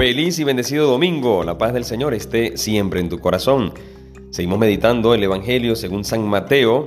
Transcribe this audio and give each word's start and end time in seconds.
Feliz 0.00 0.38
y 0.38 0.44
bendecido 0.44 0.86
domingo. 0.86 1.44
La 1.44 1.58
paz 1.58 1.74
del 1.74 1.84
Señor 1.84 2.14
esté 2.14 2.56
siempre 2.56 3.00
en 3.00 3.10
tu 3.10 3.18
corazón. 3.18 3.74
Seguimos 4.30 4.58
meditando 4.58 5.12
el 5.12 5.22
Evangelio 5.22 5.76
según 5.76 6.06
San 6.06 6.26
Mateo, 6.26 6.86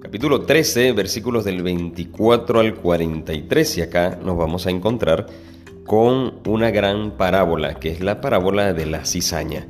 capítulo 0.00 0.40
13, 0.40 0.92
versículos 0.92 1.44
del 1.44 1.62
24 1.62 2.60
al 2.60 2.76
43. 2.76 3.76
Y 3.76 3.82
acá 3.82 4.18
nos 4.24 4.38
vamos 4.38 4.66
a 4.66 4.70
encontrar 4.70 5.26
con 5.84 6.38
una 6.46 6.70
gran 6.70 7.18
parábola, 7.18 7.74
que 7.74 7.90
es 7.90 8.00
la 8.00 8.22
parábola 8.22 8.72
de 8.72 8.86
la 8.86 9.04
cizaña. 9.04 9.66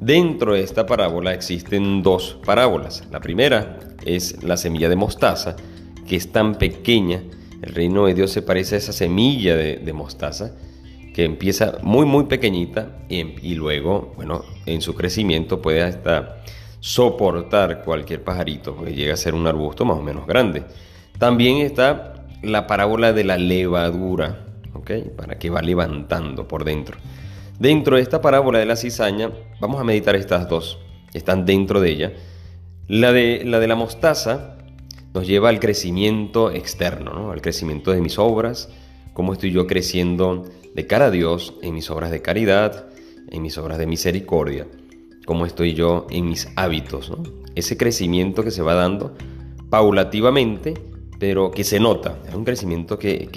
Dentro 0.00 0.54
de 0.54 0.62
esta 0.62 0.86
parábola 0.86 1.34
existen 1.34 2.02
dos 2.02 2.38
parábolas. 2.46 3.06
La 3.10 3.20
primera 3.20 3.78
es 4.06 4.42
la 4.42 4.56
semilla 4.56 4.88
de 4.88 4.96
mostaza, 4.96 5.54
que 6.08 6.16
es 6.16 6.32
tan 6.32 6.54
pequeña. 6.54 7.24
El 7.60 7.74
reino 7.74 8.06
de 8.06 8.14
Dios 8.14 8.30
se 8.30 8.40
parece 8.40 8.76
a 8.76 8.78
esa 8.78 8.94
semilla 8.94 9.54
de, 9.54 9.76
de 9.76 9.92
mostaza 9.92 10.54
que 11.14 11.24
empieza 11.24 11.78
muy 11.82 12.06
muy 12.06 12.24
pequeñita 12.24 12.98
y, 13.08 13.54
luego, 13.54 14.12
bueno, 14.16 14.44
en 14.66 14.80
su 14.80 14.94
crecimiento 14.94 15.60
puede 15.60 15.82
hasta 15.82 16.42
soportar 16.80 17.82
cualquier 17.82 18.24
pajarito, 18.24 18.74
porque 18.74 18.94
llega 18.94 19.14
a 19.14 19.16
ser 19.16 19.34
un 19.34 19.46
arbusto 19.46 19.84
más 19.84 19.98
o 19.98 20.02
menos 20.02 20.26
grande. 20.26 20.64
También 21.18 21.58
está 21.58 22.26
la 22.42 22.66
parábola 22.66 23.12
de 23.12 23.24
la 23.24 23.38
levadura. 23.38 24.46
Para 25.16 25.38
que 25.38 25.50
va 25.50 25.62
levantando 25.62 26.48
por 26.48 26.64
dentro. 26.64 26.98
Dentro 27.58 27.96
de 27.96 28.02
esta 28.02 28.20
parábola 28.20 28.58
de 28.58 28.66
la 28.66 28.76
cizaña, 28.76 29.30
vamos 29.60 29.80
a 29.80 29.84
meditar 29.84 30.16
estas 30.16 30.48
dos, 30.48 30.78
están 31.14 31.46
dentro 31.46 31.80
de 31.80 31.90
ella. 31.90 32.12
La 32.88 33.12
de 33.12 33.44
la, 33.44 33.76
mostaza 33.76 34.56
nos 35.14 35.26
lleva 35.26 35.50
al 35.50 35.60
crecimiento 35.60 36.50
externo, 36.50 37.12
¿no? 37.12 37.30
al 37.30 37.40
crecimiento 37.40 37.92
de 37.92 38.00
mis 38.00 38.18
obras, 38.18 38.70
cómo 39.12 39.32
estoy 39.32 39.50
yo 39.50 39.66
creciendo 39.66 40.44
de 40.74 40.86
cara 40.86 41.06
a 41.06 41.10
Dios 41.10 41.54
en 41.62 41.74
mis 41.74 41.90
obras 41.90 42.10
de 42.10 42.22
caridad, 42.22 42.86
en 43.30 43.42
mis 43.42 43.58
obras 43.58 43.78
de 43.78 43.86
misericordia, 43.86 44.66
cómo 45.26 45.46
estoy 45.46 45.74
yo 45.74 46.06
en 46.10 46.28
mis 46.28 46.48
hábitos, 46.56 47.12
ese 47.54 47.76
crecimiento 47.76 48.42
que 48.44 48.50
se 48.50 48.62
va 48.62 48.74
dando 48.74 49.14
paulativamente, 49.70 50.74
pero 51.18 51.50
que 51.50 51.64
se 51.64 51.80
nota, 51.80 52.18
es 52.28 52.34
un 52.34 52.44
crecimiento 52.44 52.98
que, 52.98 53.28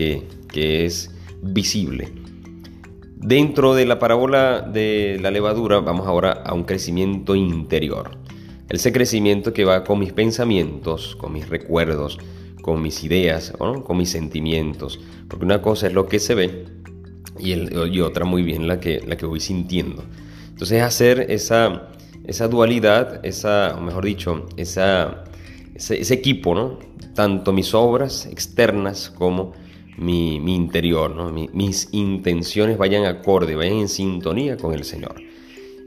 que 0.48 0.86
es 0.86 1.12
visible. 1.42 2.12
Dentro 3.16 3.74
de 3.74 3.86
la 3.86 4.00
parábola 4.00 4.62
de 4.62 5.18
la 5.22 5.32
levadura 5.32 5.80
vamos 5.80 6.08
ahora 6.08 6.32
a 6.32 6.54
un 6.54 6.64
crecimiento 6.64 7.36
interior. 7.36 8.12
Ese 8.70 8.92
crecimiento 8.92 9.54
que 9.54 9.66
va 9.66 9.84
con 9.84 10.00
mis 10.00 10.14
pensamientos, 10.14 11.16
con 11.16 11.34
mis 11.34 11.48
recuerdos, 11.50 12.18
con 12.66 12.82
mis 12.82 13.04
ideas, 13.04 13.54
con 13.60 13.96
mis 13.96 14.10
sentimientos. 14.10 15.00
Porque 15.28 15.46
una 15.46 15.62
cosa 15.62 15.86
es 15.86 15.94
lo 15.94 16.08
que 16.08 16.18
se 16.18 16.34
ve 16.34 16.66
y, 17.38 18.00
otra 18.00 18.26
muy 18.26 18.42
bien 18.42 18.68
la 18.68 18.80
que, 18.80 19.02
la 19.06 19.18
que 19.18 19.28
voy 19.28 19.40
sintiendo. 19.40 20.04
Entonces 20.50 20.82
hacer 20.82 21.28
esa, 21.30 21.90
esa 22.26 22.48
dualidad, 22.48 23.24
esa, 23.24 23.76
o 23.78 23.82
mejor 23.82 24.04
dicho, 24.06 24.48
ese, 24.58 26.12
equipo, 26.12 26.56
¿no? 26.56 26.80
tanto 27.14 27.54
mis 27.54 27.76
obras 27.76 28.26
externas 28.26 29.12
como 29.12 29.54
mi, 30.00 30.38
interior, 30.38 31.16
¿no? 31.16 31.32
mis 31.32 31.90
intenciones 31.92 32.80
vayan 32.80 33.06
acorde, 33.06 33.56
vayan 33.56 33.78
en 33.78 33.90
sintonía 33.90 34.58
con 34.58 34.74
el 34.74 34.86
Señor. 34.86 35.22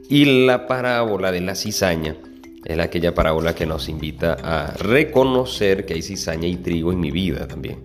Y 0.07 0.45
la 0.45 0.65
parábola 0.65 1.33
de 1.33 1.41
la 1.41 1.55
cizaña 1.55 2.15
es 2.65 2.79
aquella 2.79 3.13
parábola 3.13 3.55
que 3.55 3.65
nos 3.65 3.89
invita 3.89 4.33
a 4.33 4.73
reconocer 4.73 5.85
que 5.85 5.93
hay 5.93 6.01
cizaña 6.01 6.47
y 6.47 6.57
trigo 6.57 6.91
en 6.91 6.99
mi 6.99 7.11
vida 7.11 7.47
también. 7.47 7.79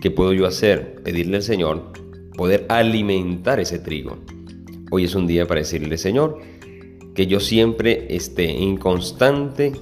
¿Qué 0.00 0.10
puedo 0.10 0.32
yo 0.32 0.46
hacer? 0.46 1.02
Pedirle 1.02 1.36
al 1.36 1.42
Señor 1.42 1.92
poder 2.36 2.66
alimentar 2.68 3.60
ese 3.60 3.78
trigo. 3.78 4.18
Hoy 4.90 5.04
es 5.04 5.14
un 5.14 5.26
día 5.26 5.46
para 5.46 5.60
decirle, 5.60 5.98
Señor, 5.98 6.40
que 7.14 7.26
yo 7.26 7.40
siempre 7.40 8.06
esté 8.08 8.62
en 8.62 8.78
constante 8.78 9.72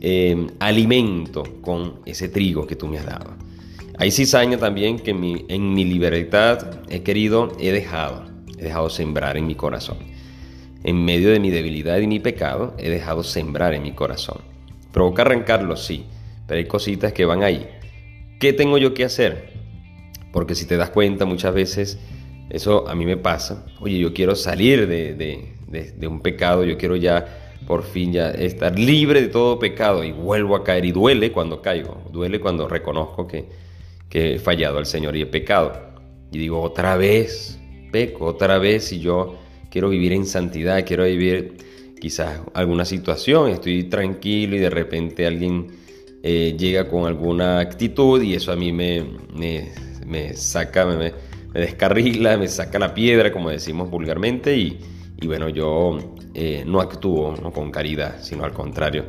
eh, 0.00 0.46
alimento 0.58 1.44
con 1.60 2.00
ese 2.04 2.28
trigo 2.28 2.66
que 2.66 2.76
tú 2.76 2.88
me 2.88 2.98
has 2.98 3.06
dado. 3.06 3.30
Hay 3.98 4.10
cizaña 4.10 4.58
también 4.58 4.98
que 4.98 5.10
en 5.10 5.74
mi 5.74 5.84
libertad 5.84 6.80
he 6.88 7.02
querido, 7.02 7.52
he 7.60 7.70
dejado, 7.70 8.24
he 8.58 8.64
dejado 8.64 8.90
sembrar 8.90 9.36
en 9.36 9.46
mi 9.46 9.54
corazón 9.54 9.98
en 10.84 11.04
medio 11.04 11.30
de 11.30 11.40
mi 11.40 11.50
debilidad 11.50 11.98
y 11.98 12.06
mi 12.06 12.20
pecado, 12.20 12.74
he 12.78 12.88
dejado 12.88 13.22
sembrar 13.22 13.74
en 13.74 13.82
mi 13.82 13.92
corazón. 13.92 14.38
Provoca 14.92 15.22
arrancarlo, 15.22 15.76
sí, 15.76 16.06
pero 16.46 16.58
hay 16.58 16.66
cositas 16.66 17.12
que 17.12 17.24
van 17.24 17.42
ahí. 17.42 17.68
¿Qué 18.40 18.52
tengo 18.52 18.78
yo 18.78 18.94
que 18.94 19.04
hacer? 19.04 19.52
Porque 20.32 20.54
si 20.54 20.66
te 20.66 20.76
das 20.76 20.90
cuenta, 20.90 21.24
muchas 21.26 21.54
veces 21.54 21.98
eso 22.48 22.88
a 22.88 22.94
mí 22.94 23.04
me 23.04 23.16
pasa. 23.16 23.66
Oye, 23.80 23.98
yo 23.98 24.12
quiero 24.12 24.34
salir 24.34 24.86
de, 24.88 26.08
un 26.08 26.20
pecado, 26.20 26.64
yo 26.64 26.76
quiero 26.78 26.96
ya 26.96 27.26
por 27.66 27.84
fin 27.84 28.12
ya 28.12 28.30
estar 28.30 28.76
libre 28.78 29.20
de 29.20 29.28
todo 29.28 29.58
pecado 29.58 30.02
y 30.02 30.12
vuelvo 30.12 30.56
a 30.56 30.64
caer 30.64 30.84
y 30.86 30.92
duele 30.92 31.30
cuando 31.30 31.60
caigo, 31.62 32.02
duele 32.10 32.40
cuando 32.40 32.66
reconozco 32.66 33.28
que, 33.28 33.44
que 34.08 34.34
he 34.34 34.38
fallado 34.38 34.78
al 34.78 34.86
Señor 34.86 35.14
y 35.16 35.22
he 35.22 35.26
pecado. 35.26 35.72
Y 36.32 36.38
digo, 36.38 36.60
otra 36.60 36.96
vez 36.96 37.60
peco, 37.90 38.26
otra 38.26 38.58
vez 38.58 38.92
y 38.92 39.00
yo 39.00 39.36
quiero 39.70 39.88
vivir 39.88 40.12
en 40.12 40.26
santidad, 40.26 40.84
quiero 40.84 41.04
vivir 41.04 41.56
quizás 42.00 42.40
alguna 42.54 42.84
situación, 42.84 43.50
estoy 43.50 43.84
tranquilo 43.84 44.56
y 44.56 44.58
de 44.58 44.70
repente 44.70 45.26
alguien 45.26 45.68
eh, 46.22 46.56
llega 46.58 46.88
con 46.88 47.06
alguna 47.06 47.60
actitud 47.60 48.20
y 48.22 48.34
eso 48.34 48.52
a 48.52 48.56
mí 48.56 48.72
me, 48.72 49.04
me, 49.34 50.34
saca, 50.34 50.86
me, 50.86 51.12
descarrila, 51.52 52.36
me 52.36 52.48
saca 52.48 52.78
la 52.78 52.92
piedra, 52.92 53.32
como 53.32 53.50
decimos 53.50 53.88
vulgarmente, 53.90 54.56
y, 54.56 54.78
bueno, 55.24 55.48
yo 55.48 55.98
eh, 56.34 56.64
no 56.66 56.80
actúo 56.80 57.34
con 57.52 57.70
caridad, 57.70 58.16
sino 58.22 58.44
al 58.44 58.52
contrario, 58.52 59.04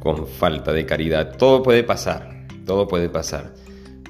con 0.00 0.26
falta 0.26 0.72
de 0.72 0.84
caridad. 0.84 1.36
Todo 1.36 1.62
puede 1.62 1.84
pasar, 1.84 2.46
todo 2.64 2.86
puede 2.86 3.08
pasar. 3.08 3.54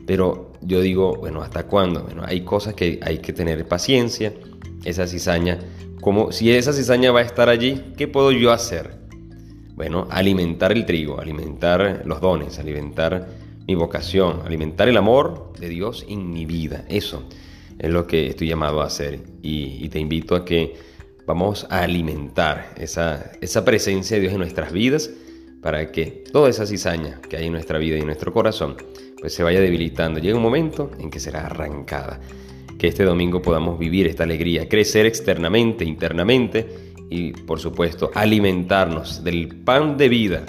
Pero 0.07 0.53
yo 0.63 0.81
digo, 0.81 1.17
bueno, 1.17 1.43
¿hasta 1.43 1.67
cuándo? 1.67 2.07
Hay 2.25 2.43
cosas 2.43 2.75
que 2.75 3.01
hay 3.03 3.19
que 3.19 3.33
tener 3.33 3.67
paciencia, 3.67 4.33
esa 4.87 5.07
cizaña, 5.07 5.59
como 6.01 6.33
si 6.33 6.51
esa 6.53 6.73
cizaña 6.73 7.13
va 7.13 7.21
a 7.21 7.25
estar 7.25 7.49
allí, 7.49 7.83
¿qué 7.97 8.09
puedo 8.09 8.33
yo 8.33 8.53
hacer? 8.53 8.97
Bueno, 9.75 10.07
alimentar 10.11 10.73
el 10.73 10.87
trigo, 10.87 11.21
alimentar 11.21 12.03
los 12.07 12.21
dones, 12.21 12.59
alimentar 12.59 13.29
mi 13.67 13.75
vocación, 13.75 14.43
alimentar 14.45 14.89
el 14.89 14.97
amor 14.97 15.53
de 15.59 15.69
Dios 15.69 16.07
en 16.09 16.31
mi 16.31 16.47
vida. 16.47 16.85
Eso 16.89 17.25
es 17.79 17.91
lo 17.91 18.07
que 18.07 18.29
estoy 18.29 18.49
llamado 18.49 18.81
a 18.81 18.87
hacer 18.87 19.21
y, 19.43 19.89
te 19.89 19.99
invito 19.99 20.35
a 20.35 20.45
que 20.45 20.75
vamos 21.27 21.67
a 21.69 21.83
alimentar 21.83 22.73
esa, 22.79 23.33
esa 23.41 23.65
presencia 23.65 24.17
de 24.17 24.23
Dios 24.23 24.33
en 24.33 24.39
nuestras 24.39 24.73
vidas 24.73 25.11
para 25.61 25.91
que 25.91 26.25
toda 26.33 26.49
esa 26.49 26.65
cizaña 26.65 27.21
que 27.29 27.37
hay 27.37 27.47
en 27.47 27.53
nuestra 27.53 27.79
vida 27.79 27.97
y 27.97 28.01
en 28.01 28.07
nuestro 28.07 28.33
corazón 28.33 28.77
pues 29.21 29.35
se 29.35 29.43
vaya 29.43 29.61
debilitando. 29.61 30.21
Llega 30.21 30.37
un 30.37 30.43
momento 30.43 30.91
en 30.99 31.11
que 31.11 31.19
será 31.19 31.47
arrancada 31.47 32.21
que 32.79 32.89
este 32.89 33.05
domingo 33.05 33.43
podamos 33.43 33.79
vivir 33.79 34.07
esta 34.07 34.25
alegría, 34.25 34.69
crecer 34.69 35.07
externamente, 35.07 35.85
internamente 35.85 36.67
y 37.11 37.33
por 37.33 37.61
supuesto 37.61 38.11
alimentarnos 38.15 39.23
del 39.25 39.49
pan 39.49 39.97
de 39.97 40.09
vida. 40.09 40.45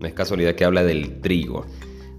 No 0.00 0.06
es 0.06 0.14
casualidad 0.14 0.54
que 0.54 0.64
habla 0.64 0.84
del 0.84 1.20
trigo. 1.20 1.66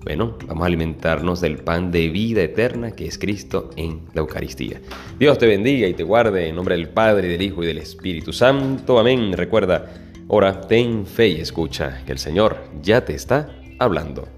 Bueno, 0.03 0.37
vamos 0.47 0.63
a 0.63 0.67
alimentarnos 0.67 1.41
del 1.41 1.57
pan 1.57 1.91
de 1.91 2.07
vida 2.09 2.41
eterna 2.41 2.91
que 2.91 3.07
es 3.07 3.17
Cristo 3.17 3.71
en 3.75 4.03
la 4.13 4.21
Eucaristía. 4.21 4.79
Dios 5.19 5.37
te 5.37 5.47
bendiga 5.47 5.87
y 5.87 5.93
te 5.93 6.03
guarde 6.03 6.47
en 6.47 6.55
nombre 6.55 6.75
del 6.75 6.89
Padre, 6.89 7.27
del 7.27 7.41
Hijo 7.41 7.63
y 7.63 7.67
del 7.67 7.79
Espíritu 7.79 8.31
Santo. 8.31 8.99
Amén. 8.99 9.33
Recuerda, 9.33 9.91
ora, 10.27 10.61
ten 10.61 11.05
fe 11.05 11.29
y 11.29 11.41
escucha 11.41 12.03
que 12.05 12.13
el 12.13 12.19
Señor 12.19 12.57
ya 12.81 13.03
te 13.03 13.15
está 13.15 13.49
hablando. 13.79 14.36